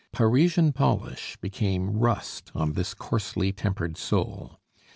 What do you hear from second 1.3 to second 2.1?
became